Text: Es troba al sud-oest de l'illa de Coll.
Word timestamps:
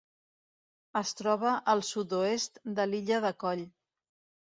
Es 1.01 1.11
troba 1.19 1.51
al 1.73 1.83
sud-oest 1.89 2.57
de 2.79 2.87
l'illa 2.93 3.21
de 3.27 3.33
Coll. 3.45 3.63